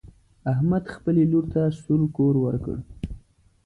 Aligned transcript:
احمد 0.51 0.83
خپلې 0.95 1.23
لور 1.31 1.45
ته 1.53 1.61
سور 1.81 2.01
کور 2.15 2.35
ورکړ. 2.45 2.77